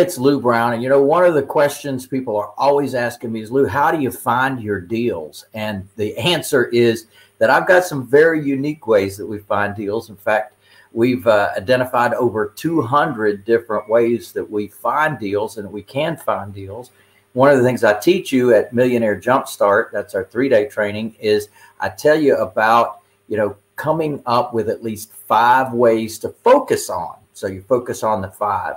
[0.00, 0.72] It's Lou Brown.
[0.72, 3.90] And you know, one of the questions people are always asking me is, Lou, how
[3.90, 5.44] do you find your deals?
[5.52, 7.06] And the answer is
[7.36, 10.08] that I've got some very unique ways that we find deals.
[10.08, 10.54] In fact,
[10.92, 16.54] we've uh, identified over 200 different ways that we find deals and we can find
[16.54, 16.92] deals.
[17.34, 21.14] One of the things I teach you at Millionaire Jumpstart, that's our three day training,
[21.20, 26.30] is I tell you about, you know, coming up with at least five ways to
[26.42, 27.16] focus on.
[27.34, 28.76] So you focus on the five.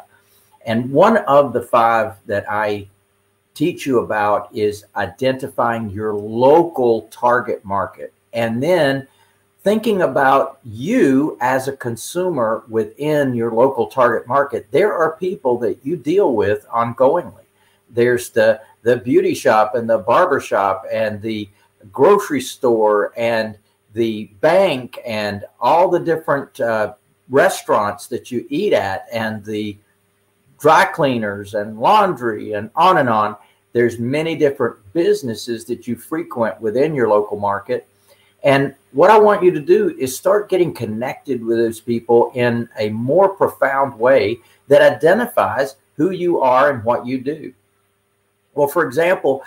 [0.66, 2.88] And one of the five that I
[3.54, 9.08] teach you about is identifying your local target market and then
[9.64, 14.68] thinking about you as a consumer within your local target market.
[14.72, 17.46] There are people that you deal with ongoingly.
[17.90, 21.50] There's the the beauty shop and the barber shop and the
[21.92, 23.58] grocery store and
[23.94, 26.94] the bank and all the different uh,
[27.30, 29.78] restaurants that you eat at and the
[30.64, 33.36] dry cleaners and laundry and on and on.
[33.74, 37.86] There's many different businesses that you frequent within your local market.
[38.46, 42.70] And what I want you to do is start getting connected with those people in
[42.80, 44.40] a more profound way
[44.70, 47.54] that identifies who you are and what you do.
[48.54, 49.44] Well, for example,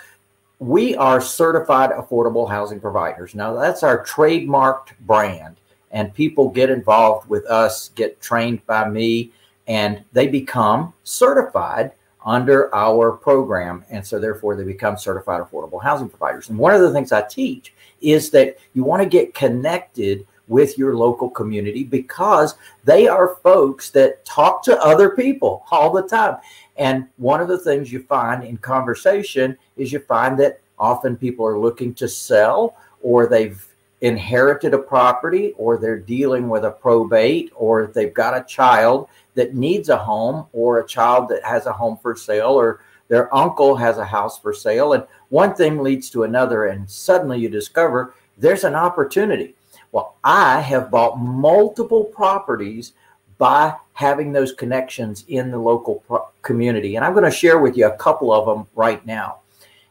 [0.59, 3.33] we are certified affordable housing providers.
[3.33, 5.55] Now, that's our trademarked brand,
[5.91, 9.31] and people get involved with us, get trained by me,
[9.67, 11.91] and they become certified
[12.25, 13.85] under our program.
[13.89, 16.49] And so, therefore, they become certified affordable housing providers.
[16.49, 20.77] And one of the things I teach is that you want to get connected with
[20.77, 26.37] your local community because they are folks that talk to other people all the time.
[26.77, 31.45] And one of the things you find in conversation is you find that often people
[31.45, 33.65] are looking to sell or they've
[34.01, 39.55] inherited a property or they're dealing with a probate or they've got a child that
[39.55, 43.75] needs a home or a child that has a home for sale or their uncle
[43.75, 48.13] has a house for sale and one thing leads to another and suddenly you discover
[48.37, 49.55] there's an opportunity.
[49.91, 52.93] Well i have bought multiple properties
[53.39, 56.03] by having those connections in the local
[56.43, 59.39] community and i'm going to share with you a couple of them right now.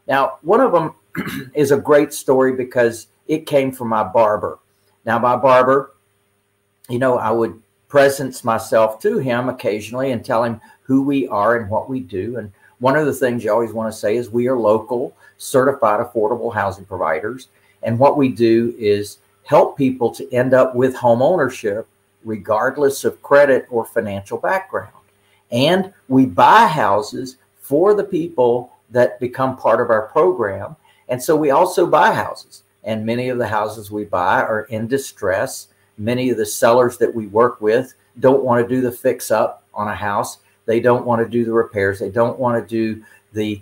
[0.07, 4.59] Now one of them is a great story because it came from my barber.
[5.05, 5.93] Now, my barber,
[6.89, 11.57] you know, I would presence myself to him occasionally and tell him who we are
[11.57, 12.37] and what we do.
[12.37, 16.05] And one of the things you always want to say is we are local, certified
[16.05, 17.47] affordable housing providers.
[17.83, 21.87] And what we do is help people to end up with home ownership
[22.23, 24.91] regardless of credit or financial background.
[25.51, 30.75] And we buy houses for the people that become part of our program.
[31.09, 34.87] And so we also buy houses and many of the houses we buy are in
[34.87, 35.67] distress.
[35.97, 39.63] Many of the sellers that we work with don't want to do the fix up
[39.73, 40.37] on a house.
[40.65, 41.99] They don't want to do the repairs.
[41.99, 43.03] They don't want to do
[43.33, 43.61] the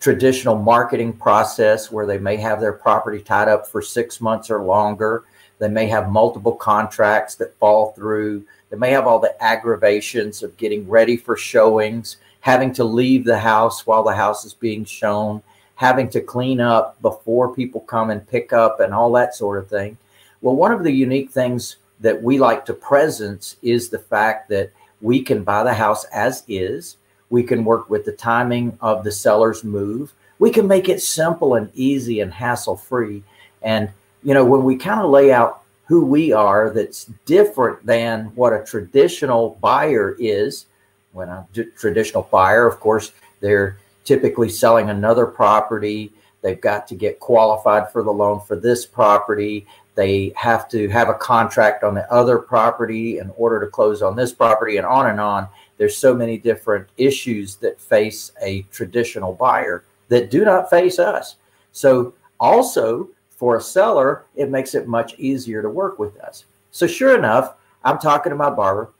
[0.00, 4.62] traditional marketing process where they may have their property tied up for six months or
[4.62, 5.24] longer.
[5.58, 8.44] They may have multiple contracts that fall through.
[8.68, 13.38] They may have all the aggravations of getting ready for showings, having to leave the
[13.38, 15.42] house while the house is being shown,
[15.78, 19.68] having to clean up before people come and pick up and all that sort of
[19.68, 19.96] thing.
[20.42, 24.72] Well, one of the unique things that we like to presence is the fact that
[25.00, 26.96] we can buy the house as is.
[27.30, 30.12] We can work with the timing of the seller's move.
[30.40, 33.22] We can make it simple and easy and hassle free.
[33.62, 33.88] And,
[34.24, 38.52] you know, when we kind of lay out who we are that's different than what
[38.52, 40.66] a traditional buyer is,
[41.12, 41.46] when a
[41.76, 43.78] traditional buyer, of course, they're
[44.08, 46.10] typically selling another property.
[46.40, 49.66] They've got to get qualified for the loan for this property.
[49.96, 54.16] They have to have a contract on the other property in order to close on
[54.16, 55.46] this property, and on and on.
[55.76, 61.36] There's so many different issues that face a traditional buyer that do not face us.
[61.72, 66.46] So, also for a seller, it makes it much easier to work with us.
[66.70, 68.90] So, sure enough, I'm talking to my barber,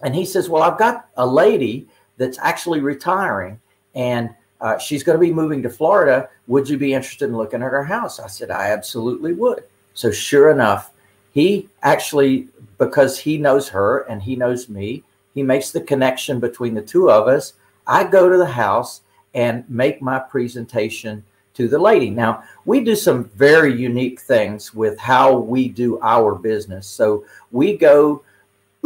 [0.00, 3.60] and he says, Well, I've got a lady that's actually retiring
[3.94, 4.30] and
[4.60, 6.28] uh, she's going to be moving to Florida.
[6.46, 8.18] Would you be interested in looking at her house?
[8.18, 9.64] I said, I absolutely would.
[9.94, 10.92] So, sure enough,
[11.32, 12.48] he actually,
[12.78, 15.04] because he knows her and he knows me,
[15.34, 17.54] he makes the connection between the two of us.
[17.86, 19.02] I go to the house
[19.34, 21.24] and make my presentation
[21.54, 22.10] to the lady.
[22.10, 26.86] Now, we do some very unique things with how we do our business.
[26.86, 28.22] So, we go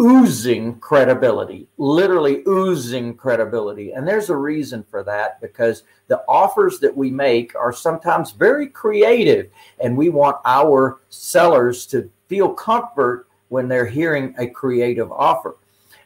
[0.01, 3.93] oozing credibility, literally oozing credibility.
[3.93, 8.69] And there's a reason for that because the offers that we make are sometimes very
[8.69, 9.51] creative,
[9.81, 15.57] and we want our sellers to feel comfort when they're hearing a creative offer.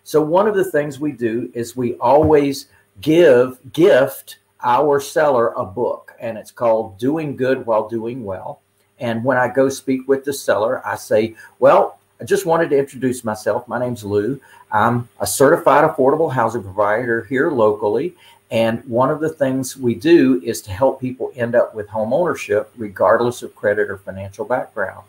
[0.03, 2.67] So one of the things we do is we always
[3.01, 8.61] give gift our seller a book and it's called Doing Good While Doing Well.
[8.99, 12.79] And when I go speak with the seller, I say, Well, I just wanted to
[12.79, 13.69] introduce myself.
[13.69, 14.41] My name's Lou.
[14.73, 18.15] I'm a certified affordable housing provider here locally.
[18.51, 22.13] And one of the things we do is to help people end up with home
[22.13, 25.05] ownership, regardless of credit or financial background.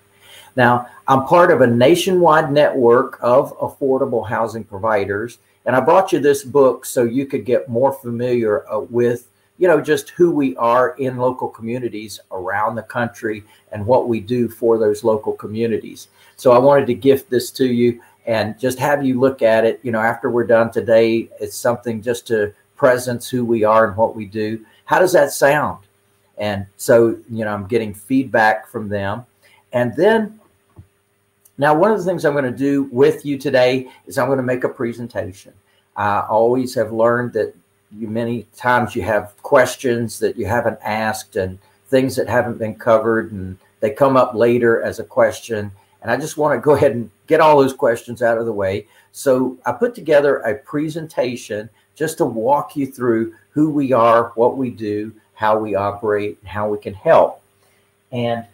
[0.56, 5.38] Now, I'm part of a nationwide network of affordable housing providers.
[5.66, 9.28] And I brought you this book so you could get more familiar uh, with
[9.58, 14.20] you know just who we are in local communities around the country and what we
[14.20, 16.08] do for those local communities.
[16.36, 19.80] So i wanted to gift this to you and just have you look at it.
[19.84, 23.98] You know after we're done today it's something just to presence who we are and
[23.98, 24.64] what we do.
[24.86, 25.84] How does that sound?
[26.38, 29.26] And so you know i'm getting feedback from them.
[29.74, 30.40] And then
[31.58, 34.38] now one of the things i'm going to do with you today is i'm going
[34.38, 35.54] to make a presentation.
[35.96, 37.56] I always have learned that
[37.92, 41.58] you many times you have questions that you haven't asked and
[41.88, 45.72] things that haven't been covered and they come up later as a question.
[46.02, 48.54] And i just want to go ahead and get all those questions out of the
[48.54, 48.88] way.
[49.12, 54.58] So i put together a presentation just to walk you through who we are what
[54.58, 57.42] we do how we operate and how we can help.
[58.12, 58.46] And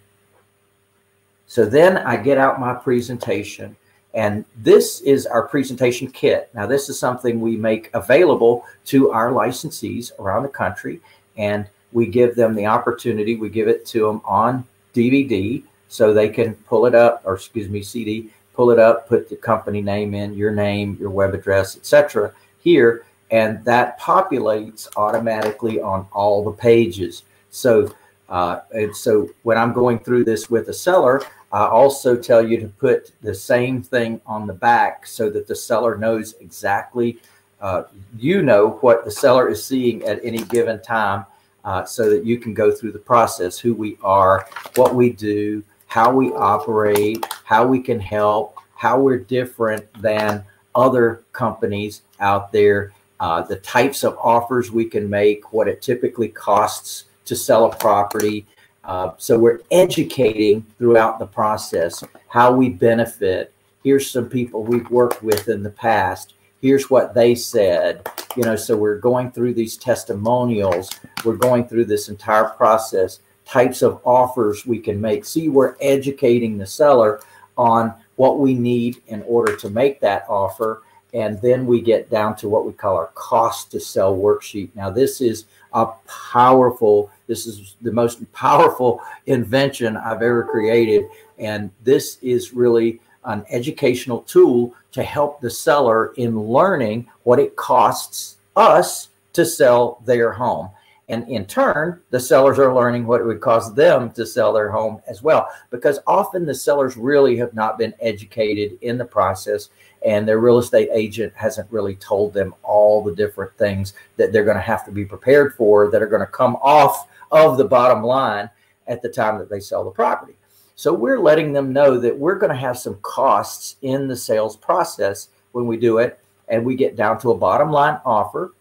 [1.48, 3.76] so then i get out my presentation
[4.14, 6.50] and this is our presentation kit.
[6.54, 11.02] Now, this is something we make available to our licensees around the country,
[11.38, 16.30] and we give them the opportunity, we give it to them on DVD so they
[16.30, 20.14] can pull it up, or excuse me, CD, pull it up, put the company name
[20.14, 22.34] in, your name, your web address, etc.
[22.60, 27.24] here, and that populates automatically on all the pages.
[27.50, 27.94] So,
[28.30, 31.22] uh, and so when I'm going through this with a seller,
[31.54, 35.56] I also tell you to put the same thing on the back so that the
[35.56, 37.20] seller knows exactly,
[37.62, 37.84] uh,
[38.18, 41.28] you know what the seller is seeing at any given time
[41.64, 45.64] uh, so that you can go through the process, who we are, what we do,
[45.86, 52.92] how we operate, how we can help, how we're different than other companies out there,
[53.20, 57.76] uh, the types of offers we can make, what it typically costs to sell a
[57.76, 58.46] property,
[58.84, 63.54] uh, so we're educating throughout the process how we benefit.
[63.84, 66.34] Here's some people we've worked with in the past.
[66.62, 68.08] Here's what they said.
[68.36, 70.90] You know, so we're going through these testimonials.
[71.24, 75.26] We're going through this entire process, types of offers we can make.
[75.26, 77.22] See, we're educating the seller
[77.58, 80.83] on what we need in order to make that offer.
[81.14, 84.70] And then we get down to what we call our cost to sell worksheet.
[84.76, 91.06] Now, this is a powerful this is the most powerful invention I've ever created.
[91.40, 97.56] And this is really an educational tool to help the seller in learning what it
[97.56, 100.70] costs us to sell their home.
[101.10, 104.72] And in turn, the sellers are learning what it would cost them to sell their
[104.72, 105.50] home as well.
[105.70, 109.70] Because often the sellers really have not been educated in the process,
[110.06, 114.44] and their real estate agent hasn't really told them all the different things that they're
[114.44, 117.64] going to have to be prepared for that are going to come off of the
[117.64, 118.50] bottom line
[118.88, 120.34] at the time that they sell the property.
[120.76, 124.58] So we're letting them know that we're going to have some costs in the sales
[124.58, 128.54] process when we do it, and we get down to a bottom line offer.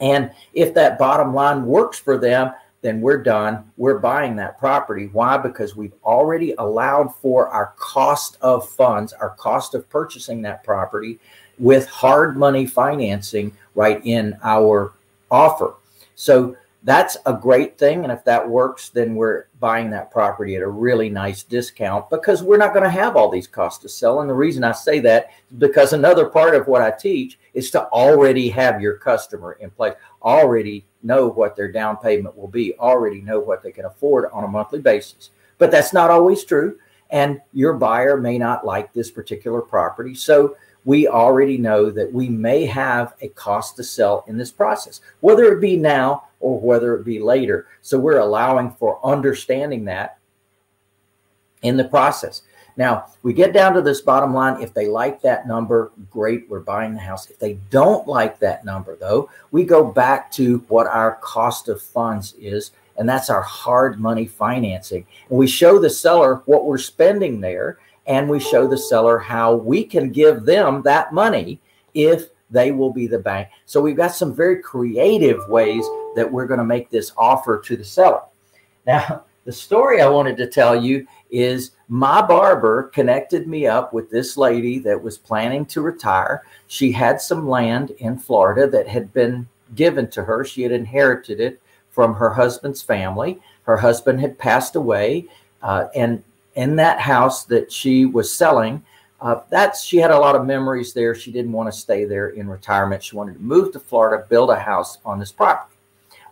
[0.00, 3.70] And if that bottom line works for them, then we're done.
[3.76, 5.08] We're buying that property.
[5.12, 5.36] Why?
[5.36, 11.18] Because we've already allowed for our cost of funds, our cost of purchasing that property
[11.58, 14.92] with hard money financing right in our
[15.30, 15.74] offer.
[16.14, 16.56] So
[16.88, 18.02] that's a great thing.
[18.04, 22.42] And if that works, then we're buying that property at a really nice discount because
[22.42, 24.22] we're not going to have all these costs to sell.
[24.22, 27.70] And the reason I say that is because another part of what I teach is
[27.72, 29.92] to already have your customer in place,
[30.22, 34.44] already know what their down payment will be, already know what they can afford on
[34.44, 35.28] a monthly basis.
[35.58, 36.78] But that's not always true.
[37.10, 40.14] And your buyer may not like this particular property.
[40.14, 40.56] So
[40.88, 45.52] we already know that we may have a cost to sell in this process, whether
[45.52, 47.66] it be now or whether it be later.
[47.82, 50.16] So we're allowing for understanding that
[51.60, 52.40] in the process.
[52.78, 54.62] Now, we get down to this bottom line.
[54.62, 57.28] If they like that number, great, we're buying the house.
[57.28, 61.82] If they don't like that number, though, we go back to what our cost of
[61.82, 65.04] funds is, and that's our hard money financing.
[65.28, 67.78] And we show the seller what we're spending there,
[68.08, 71.60] and we show the seller how we can give them that money
[71.94, 73.48] if they will be the bank.
[73.66, 75.84] So we've got some very creative ways
[76.16, 78.22] that we're going to make this offer to the seller.
[78.86, 84.10] Now, the story I wanted to tell you is my barber connected me up with
[84.10, 86.42] this lady that was planning to retire.
[86.66, 90.44] She had some land in Florida that had been given to her.
[90.44, 91.60] She had inherited it
[91.90, 93.40] from her husband's family.
[93.64, 95.26] Her husband had passed away,
[95.62, 96.22] uh, and
[96.58, 98.82] in that house that she was selling,
[99.20, 101.14] uh, that's she had a lot of memories there.
[101.14, 103.02] She didn't want to stay there in retirement.
[103.02, 105.76] She wanted to move to Florida, build a house on this property.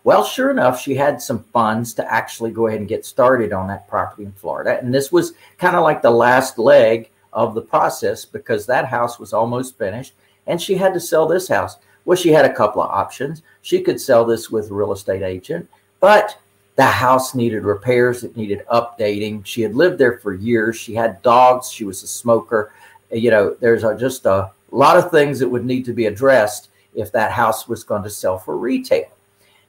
[0.03, 3.67] Well, sure enough, she had some funds to actually go ahead and get started on
[3.67, 4.79] that property in Florida.
[4.81, 9.19] And this was kind of like the last leg of the process because that house
[9.19, 10.13] was almost finished
[10.45, 11.77] and she had to sell this house.
[12.03, 13.43] Well, she had a couple of options.
[13.61, 15.69] She could sell this with a real estate agent,
[16.01, 16.37] but
[16.77, 19.43] the house needed repairs, it needed updating.
[19.43, 20.77] She had lived there for years.
[20.77, 22.71] She had dogs, she was a smoker.
[23.11, 26.69] You know, there's a, just a lot of things that would need to be addressed
[26.93, 29.05] if that house was going to sell for retail.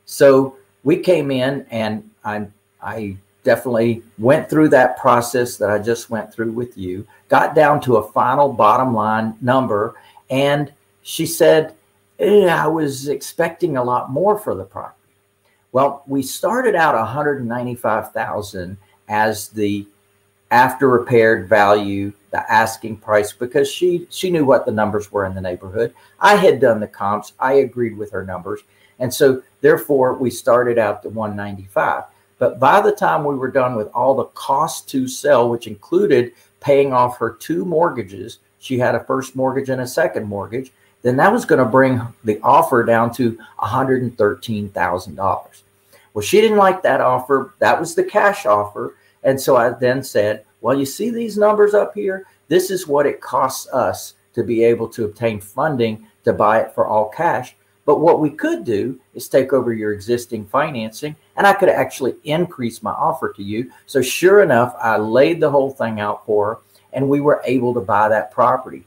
[0.05, 2.47] So we came in and I,
[2.83, 7.81] I definitely went through that process that I just went through with you, got down
[7.83, 9.95] to a final bottom line number.
[10.29, 10.73] And
[11.03, 11.75] she said,
[12.19, 14.98] eh, I was expecting a lot more for the property.
[15.73, 18.77] Well, we started out 195,000
[19.09, 19.87] as the
[20.51, 25.35] after repaired value, the asking price, because she she knew what the numbers were in
[25.35, 25.95] the neighborhood.
[26.21, 27.35] I had done the comps.
[27.39, 28.63] I agreed with her numbers.
[28.99, 32.05] And so therefore we started out the 195.
[32.39, 36.33] But by the time we were done with all the cost to sell, which included
[36.61, 41.17] paying off her two mortgages, she had a first mortgage and a second mortgage, then
[41.17, 45.62] that was going to bring the offer down to $113,000.
[46.14, 47.55] Well, she didn't like that offer.
[47.61, 48.97] That was the cash offer.
[49.23, 52.26] And so I then said, well, you see these numbers up here?
[52.49, 56.75] This is what it costs us to be able to obtain funding to buy it
[56.75, 57.55] for all cash.
[57.85, 62.17] But what we could do is take over your existing financing and I could actually
[62.25, 63.71] increase my offer to you.
[63.87, 66.61] So sure enough, I laid the whole thing out for her
[66.93, 68.85] and we were able to buy that property.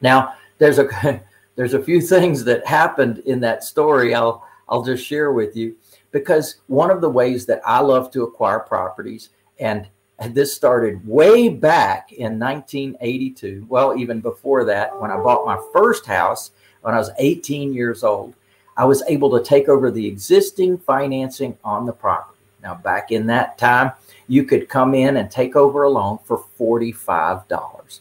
[0.00, 1.20] Now, there's a
[1.56, 5.76] there's a few things that happened in that story I'll I'll just share with you
[6.10, 9.88] because one of the ways that I love to acquire properties and
[10.30, 13.66] this started way back in 1982.
[13.68, 18.04] Well, even before that, when I bought my first house when I was 18 years
[18.04, 18.34] old,
[18.76, 22.38] I was able to take over the existing financing on the property.
[22.62, 23.92] Now, back in that time,
[24.28, 28.00] you could come in and take over a loan for $45.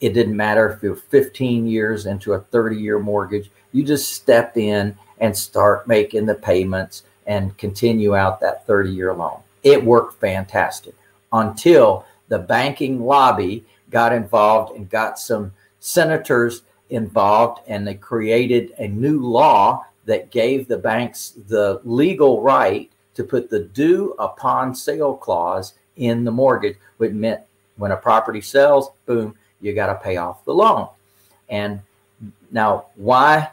[0.00, 4.12] It didn't matter if you were 15 years into a 30 year mortgage, you just
[4.12, 9.40] step in and start making the payments and continue out that 30 year loan.
[9.62, 10.94] It worked fantastic
[11.32, 18.88] until the banking lobby got involved and got some senators involved and they created a
[18.88, 25.14] new law that gave the banks the legal right to put the due upon sale
[25.14, 27.42] clause in the mortgage, which meant
[27.76, 30.88] when a property sells, boom, you got to pay off the loan.
[31.48, 31.80] And
[32.50, 33.50] now, why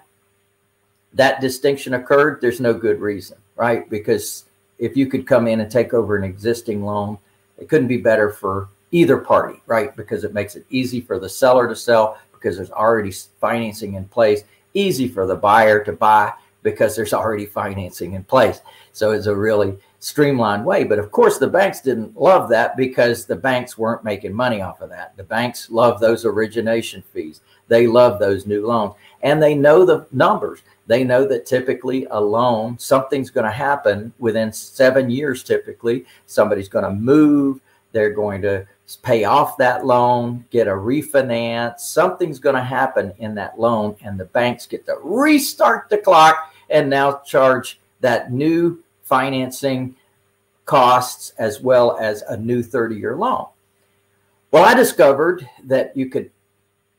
[1.14, 3.90] that distinction occurred, there's no good reason, right?
[3.90, 4.46] Because
[4.78, 7.18] if you could come in and take over an existing loan,
[7.58, 9.96] it couldn't be better for either party, right?
[9.96, 14.06] Because it makes it easy for the seller to sell, because there's already financing in
[14.06, 14.44] place.
[14.74, 18.62] Easy for the buyer to buy because there's already financing in place.
[18.94, 20.84] So it's a really streamlined way.
[20.84, 24.82] But of course, the banks didn't love that because the banks weren't making money off
[24.82, 25.16] of that.
[25.18, 27.42] The banks love those origination fees.
[27.68, 30.62] They love those new loans and they know the numbers.
[30.86, 35.44] They know that typically a loan, something's going to happen within seven years.
[35.44, 37.60] Typically, somebody's going to move.
[37.92, 38.66] They're going to
[39.02, 41.80] pay off that loan, get a refinance.
[41.80, 46.54] Something's going to happen in that loan, and the banks get to restart the clock
[46.70, 49.96] and now charge that new financing
[50.66, 53.48] costs as well as a new 30 year loan.
[54.52, 56.30] Well, I discovered that you could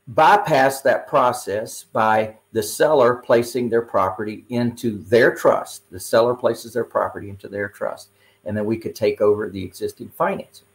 [0.09, 5.91] bypass that process by the seller placing their property into their trust.
[5.91, 8.09] The seller places their property into their trust,
[8.45, 10.67] and then we could take over the existing financing.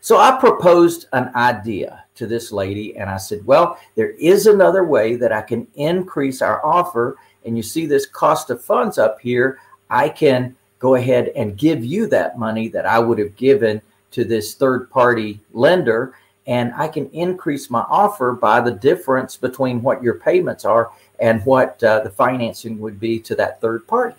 [0.00, 4.84] So I proposed an idea to this lady and I said, well, there is another
[4.84, 7.16] way that I can increase our offer.
[7.44, 9.58] And you see this cost of funds up here.
[9.90, 14.24] I can go ahead and give you that money that I would have given to
[14.24, 16.14] this third party lender.
[16.48, 21.44] And I can increase my offer by the difference between what your payments are and
[21.46, 24.16] what uh, the financing would be to that third party.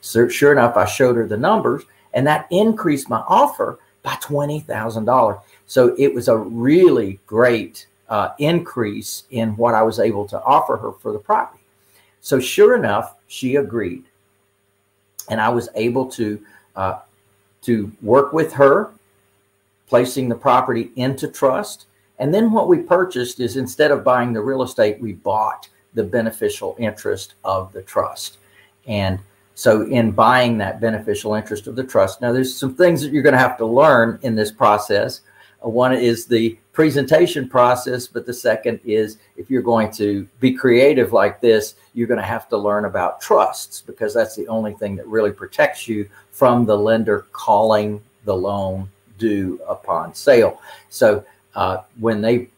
[0.00, 1.82] So, sure enough, I showed her the numbers
[2.16, 5.40] and that increased my offer by $20,000.
[5.66, 10.76] So it was a really great uh, increase in what I was able to offer
[10.78, 11.62] her for the property.
[12.22, 14.04] So sure enough, she agreed.
[15.30, 16.40] And I was able to
[16.76, 17.00] uh,
[17.62, 18.92] to work with her
[19.88, 21.86] placing the property into trust.
[22.18, 26.04] And then what we purchased is instead of buying the real estate, we bought the
[26.04, 28.38] beneficial interest of the trust.
[28.86, 29.18] And
[29.54, 33.22] so, in buying that beneficial interest of the trust, now there's some things that you're
[33.22, 35.22] going to have to learn in this process.
[35.70, 41.12] One is the presentation process, but the second is if you're going to be creative
[41.12, 44.94] like this, you're going to have to learn about trusts because that's the only thing
[44.96, 50.60] that really protects you from the lender calling the loan due upon sale.
[50.88, 51.24] So,
[51.56, 52.48] uh, when they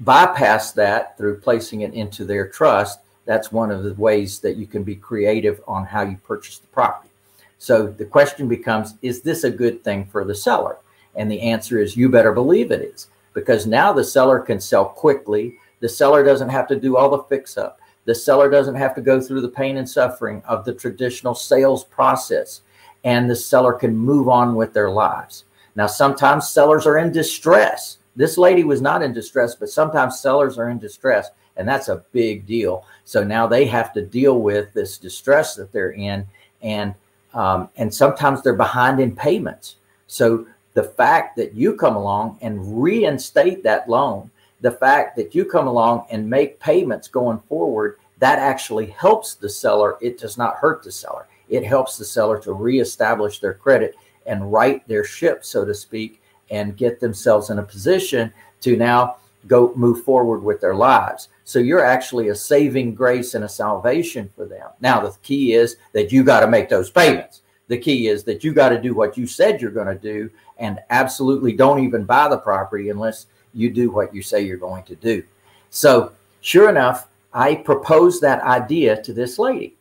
[0.00, 4.66] bypass that through placing it into their trust, that's one of the ways that you
[4.66, 7.10] can be creative on how you purchase the property.
[7.58, 10.78] So the question becomes Is this a good thing for the seller?
[11.16, 14.84] And the answer is you better believe it is because now the seller can sell
[14.84, 15.58] quickly.
[15.80, 17.80] The seller doesn't have to do all the fix up.
[18.04, 21.84] The seller doesn't have to go through the pain and suffering of the traditional sales
[21.84, 22.62] process.
[23.04, 25.44] And the seller can move on with their lives.
[25.76, 27.98] Now, sometimes sellers are in distress.
[28.16, 32.04] This lady was not in distress, but sometimes sellers are in distress and that's a
[32.12, 32.86] big deal.
[33.04, 36.26] So now they have to deal with this distress that they're in,
[36.62, 36.94] and
[37.34, 39.76] um, and sometimes they're behind in payments.
[40.06, 45.44] So the fact that you come along and reinstate that loan, the fact that you
[45.44, 49.96] come along and make payments going forward, that actually helps the seller.
[50.00, 51.26] It does not hurt the seller.
[51.48, 53.94] It helps the seller to reestablish their credit
[54.26, 56.20] and right their ship, so to speak,
[56.50, 61.28] and get themselves in a position to now go move forward with their lives.
[61.44, 64.68] So you're actually a saving grace and a salvation for them.
[64.80, 67.42] Now, the key is that you got to make those payments.
[67.68, 70.30] The key is that you got to do what you said you're going to do
[70.58, 74.84] and absolutely don't even buy the property unless you do what you say you're going
[74.84, 75.22] to do.
[75.70, 79.74] So, sure enough, I proposed that idea to this lady.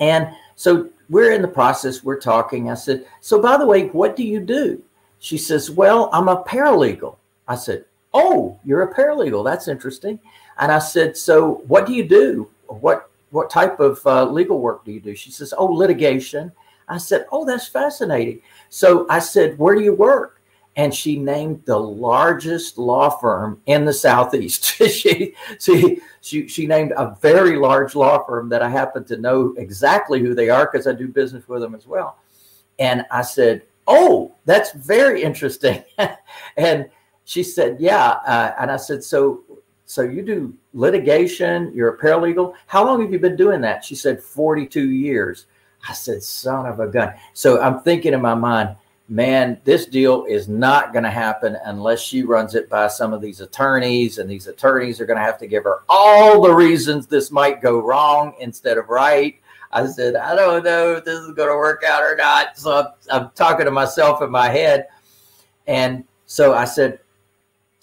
[0.00, 2.70] And so we're in the process, we're talking.
[2.70, 4.82] I said, So, by the way, what do you do?
[5.18, 7.16] She says, Well, I'm a paralegal.
[7.48, 9.44] I said, oh, you're a paralegal.
[9.44, 10.18] That's interesting.
[10.58, 12.48] And I said, so what do you do?
[12.66, 15.14] What what type of uh, legal work do you do?
[15.14, 16.52] She says, oh, litigation.
[16.92, 18.40] I said, oh, that's fascinating.
[18.68, 20.40] So I said, where do you work?
[20.76, 24.64] And she named the largest law firm in the southeast.
[24.88, 29.54] she, she she she named a very large law firm that I happen to know
[29.58, 32.16] exactly who they are because I do business with them as well.
[32.78, 35.84] And I said, oh, that's very interesting.
[36.56, 36.88] and
[37.24, 39.42] she said, "Yeah," uh, and I said, "So,
[39.84, 41.72] so you do litigation?
[41.74, 42.54] You're a paralegal.
[42.66, 45.46] How long have you been doing that?" She said, "42 years."
[45.88, 48.76] I said, "Son of a gun!" So I'm thinking in my mind,
[49.08, 53.20] man, this deal is not going to happen unless she runs it by some of
[53.20, 57.06] these attorneys, and these attorneys are going to have to give her all the reasons
[57.06, 59.38] this might go wrong instead of right.
[59.72, 62.58] I said, I don't know if this is going to work out or not.
[62.58, 64.86] So I'm, I'm talking to myself in my head.
[65.66, 66.98] And so I said,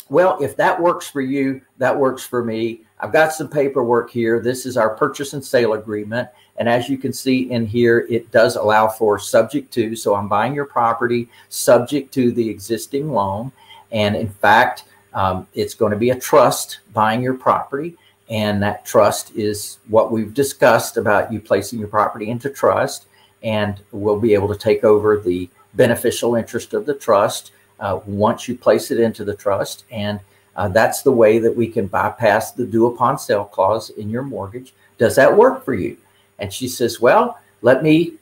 [0.10, 2.82] well, if that works for you, that works for me.
[3.00, 4.40] I've got some paperwork here.
[4.40, 6.30] This is our purchase and sale agreement.
[6.60, 9.95] And as you can see in here, it does allow for subject to.
[9.95, 13.52] So I'm buying your property subject to the existing loan.
[13.91, 17.95] And in fact, um, it's going to be a trust buying your property.
[18.30, 23.08] And that trust is what we've discussed about you placing your property into trust.
[23.41, 28.50] And we'll be able to take over the beneficial interest of the trust uh, once
[28.50, 29.86] you place it into the trust.
[29.91, 30.19] And
[30.58, 34.24] uh, that's the way that we can bypass the due upon sale clause in your
[34.24, 34.74] mortgage.
[34.98, 35.95] Does that work for you?
[36.39, 38.13] And she says, well, let me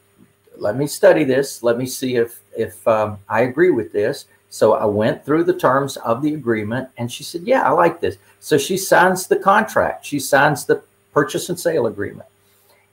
[0.58, 1.64] let me study this.
[1.64, 4.26] Let me see if if um, I agree with this.
[4.50, 8.00] So I went through the terms of the agreement, and she said, "Yeah, I like
[8.00, 10.06] this." So she signs the contract.
[10.06, 10.82] She signs the
[11.14, 12.30] purchase and sale agreement,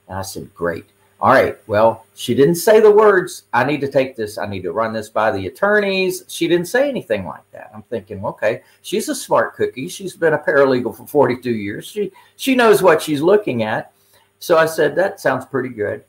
[0.07, 0.85] and I said, "Great."
[1.21, 1.57] All right.
[1.65, 4.91] Well, she didn't say the words, I need to take this, I need to run
[4.91, 6.25] this by the attorneys.
[6.27, 7.71] She didn't say anything like that.
[7.73, 9.87] I'm thinking, okay, she's a smart cookie.
[9.87, 11.87] She's been a paralegal for 42 years.
[11.87, 13.93] She she knows what she's looking at.
[14.39, 16.03] So I said, that sounds pretty good.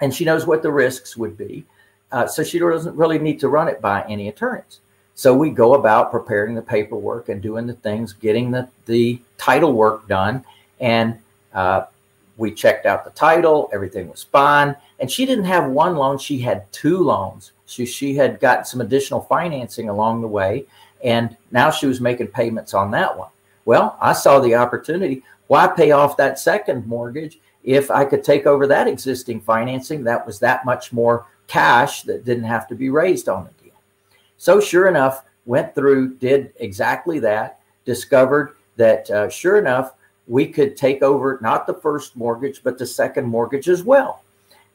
[0.00, 1.64] And she knows what the risks would be.
[2.12, 4.80] Uh, so she doesn't really need to run it by any attorneys.
[5.14, 9.72] So we go about preparing the paperwork and doing the things, getting the, the title
[9.72, 10.44] work done.
[10.80, 11.18] And
[11.52, 11.86] uh,
[12.36, 14.76] we checked out the title, everything was fine.
[15.00, 17.52] And she didn't have one loan, she had two loans.
[17.66, 20.64] She, she had gotten some additional financing along the way,
[21.04, 23.28] and now she was making payments on that one.
[23.66, 25.22] Well, I saw the opportunity.
[25.48, 30.04] Why pay off that second mortgage if I could take over that existing financing?
[30.04, 33.74] That was that much more cash that didn't have to be raised on the deal.
[34.36, 39.94] So, sure enough, went through, did exactly that, discovered that uh, sure enough,
[40.28, 44.22] we could take over not the first mortgage, but the second mortgage as well.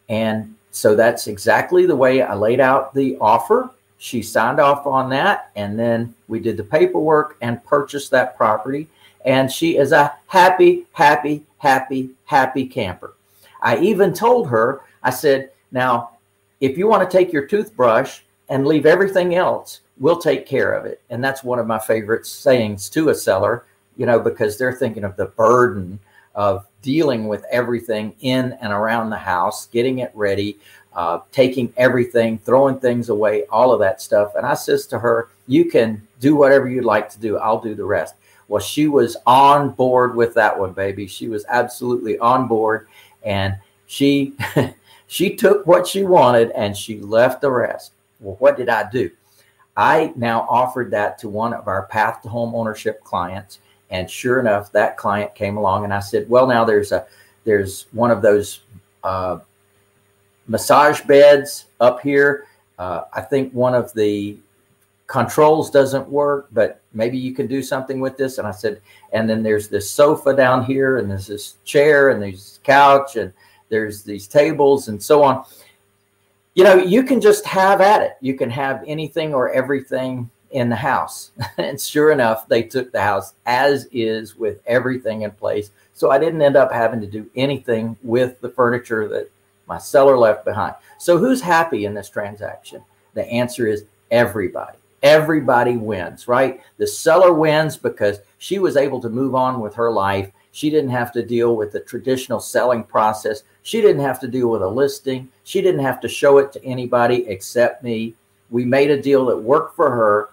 [0.09, 3.69] And so that's exactly the way I laid out the offer
[4.03, 5.51] she signed off on that.
[5.55, 8.89] And then we did the paperwork and purchased that property.
[9.25, 13.15] And she is a happy, happy, happy, happy camper.
[13.61, 16.17] I even told her, I said, now,
[16.59, 20.85] if you want to take your toothbrush and leave everything else, we'll take care of
[20.85, 21.01] it.
[21.09, 23.65] And that's one of my favorite sayings to a seller,
[23.97, 25.99] you know, because they're thinking of the burden
[26.35, 30.57] of dealing with everything in and around the house, getting it ready,
[30.95, 34.33] uh, taking everything, throwing things away, all of that stuff.
[34.35, 37.37] And I says to her, you can do whatever you'd like to do.
[37.37, 38.15] I'll do the rest.
[38.47, 41.07] Well, she was on board with that one, baby.
[41.07, 42.87] She was absolutely on board.
[43.23, 44.33] And she,
[45.07, 47.93] she took what she wanted and she left the rest.
[48.19, 49.09] Well, what did I do?
[49.75, 53.59] I now offered that to one of our path to home ownership clients.
[53.89, 57.05] And sure enough, that client came along and I said, well, now there's a,
[57.43, 58.61] there's one of those,
[59.03, 59.39] uh,
[60.47, 62.45] massage beds up here.
[62.77, 64.37] Uh, I think one of the
[65.13, 68.39] controls doesn't work, but maybe you can do something with this.
[68.39, 72.19] And I said, and then there's this sofa down here, and there's this chair, and
[72.19, 73.31] there's couch, and
[73.69, 75.45] there's these tables, and so on.
[76.55, 78.13] You know, you can just have at it.
[78.21, 81.29] You can have anything or everything in the house.
[81.59, 85.69] and sure enough, they took the house as is with everything in place.
[85.93, 89.29] So I didn't end up having to do anything with the furniture that
[89.67, 90.73] my seller left behind.
[90.97, 92.83] So who's happy in this transaction?
[93.13, 94.79] The answer is everybody.
[95.03, 96.61] Everybody wins, right?
[96.77, 100.31] The seller wins because she was able to move on with her life.
[100.53, 103.43] She didn't have to deal with the traditional selling process.
[103.63, 105.29] She didn't have to deal with a listing.
[105.43, 108.13] She didn't have to show it to anybody except me.
[108.49, 110.29] We made a deal that worked for her.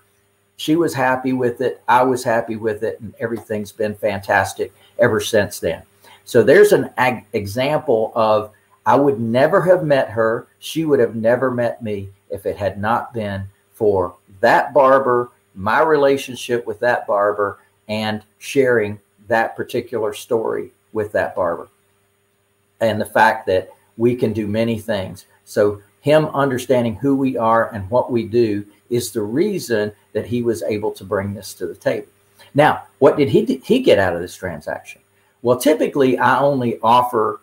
[0.57, 1.83] She was happy with it.
[1.89, 3.01] I was happy with it.
[3.01, 5.83] And everything's been fantastic ever since then.
[6.25, 8.53] So there's an ag- example of
[8.87, 10.47] I would never have met her.
[10.59, 15.83] She would have never met me if it had not been for that barber, my
[15.83, 18.99] relationship with that barber, and sharing
[19.29, 21.69] that particular story with that barber.
[22.81, 25.27] And the fact that we can do many things.
[25.45, 30.43] So, him understanding who we are and what we do is the reason that he
[30.43, 32.07] was able to bring this to the table.
[32.55, 35.03] Now, what did he he get out of this transaction?
[35.43, 37.41] Well, typically I only offer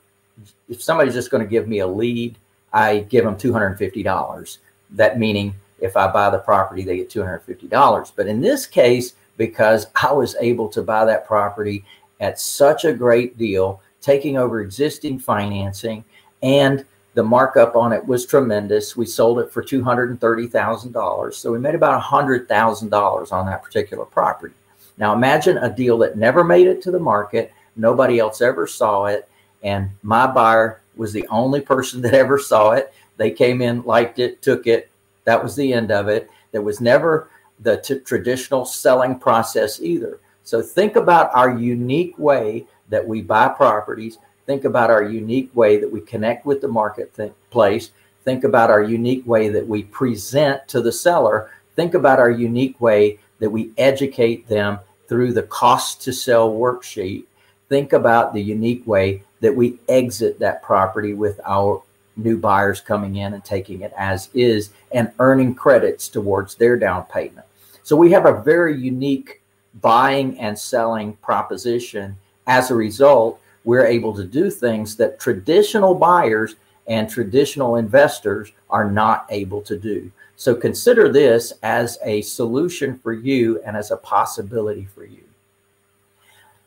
[0.70, 2.38] if somebody's just going to give me a lead,
[2.74, 4.58] I give them $250.
[4.92, 8.12] That meaning if I buy the property, they get $250.
[8.16, 11.84] But in this case, because I was able to buy that property
[12.20, 16.04] at such a great deal, taking over existing financing,
[16.42, 18.96] and the markup on it was tremendous.
[18.96, 21.34] We sold it for $230,000.
[21.34, 24.54] So we made about $100,000 on that particular property.
[25.00, 29.06] Now imagine a deal that never made it to the market, nobody else ever saw
[29.06, 29.28] it,
[29.64, 32.94] and my buyer was the only person that ever saw it.
[33.18, 34.92] They came in, liked it, took it.
[35.28, 36.32] That was the end of it.
[36.54, 40.22] There was never the t- traditional selling process either.
[40.44, 44.20] So think about our unique way that we buy properties.
[44.46, 47.92] Think about our unique way that we connect with the marketplace.
[48.24, 51.52] Think about our unique way that we present to the seller.
[51.76, 57.26] Think about our unique way that we educate them through the cost to sell worksheet.
[57.68, 61.84] Think about the unique way that we exit that property with our
[62.18, 67.04] new buyers coming in and taking it as is and earning credits towards their down
[67.04, 67.46] payment.
[67.84, 69.42] So we have a very unique
[69.82, 72.18] buying and selling proposition.
[72.48, 76.56] As a result, we're able to do things that traditional buyers
[76.88, 80.12] and traditional investors are not able to do.
[80.36, 85.27] So consider this as a solution for you and as a possibility for you.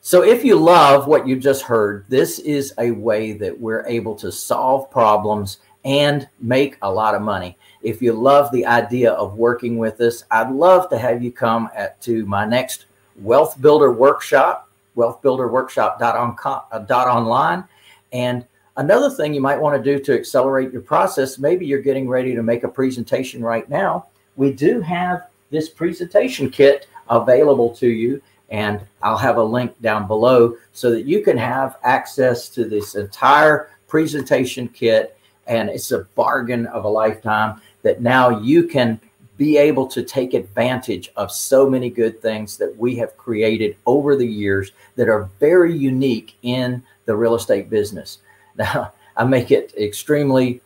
[0.02, 4.14] So, if you love what you just heard, this is a way that we're able
[4.16, 7.58] to solve problems and make a lot of money.
[7.82, 11.68] If you love the idea of working with us, I'd love to have you come
[11.74, 12.86] at, to my next
[13.16, 17.58] Wealth Builder Workshop, wealthbuilderworkshop.online.
[17.58, 17.64] Uh,
[18.12, 18.46] and
[18.78, 22.34] another thing you might want to do to accelerate your process, maybe you're getting ready
[22.34, 24.06] to make a presentation right now.
[24.36, 30.06] We do have this presentation kit available to you and I'll have a link down
[30.06, 35.16] below so that you can have access to this entire presentation kit.
[35.46, 39.00] And it's a bargain of a lifetime that now you can
[39.36, 44.14] be able to take advantage of so many good things that we have created over
[44.14, 48.18] the years that are very unique in the real estate business.
[48.56, 50.60] Now, I make it extremely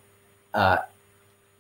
[0.52, 0.78] uh,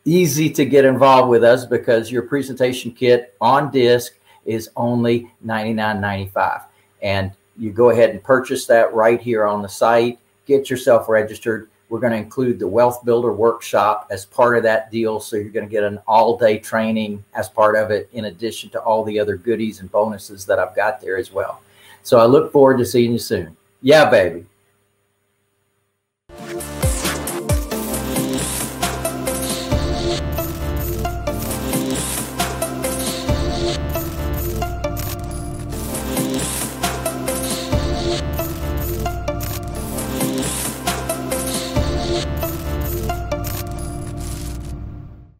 [0.04, 4.14] easy to get involved with us because your presentation kit on disc
[4.46, 6.64] is only $99.95.
[7.02, 11.68] And you go ahead and purchase that right here on the site, get yourself registered.
[11.88, 15.20] We're going to include the Wealth Builder Workshop as part of that deal.
[15.20, 18.70] So you're going to get an all day training as part of it, in addition
[18.70, 21.60] to all the other goodies and bonuses that I've got there as well.
[22.02, 23.56] So I look forward to seeing you soon.
[23.82, 24.46] Yeah, baby.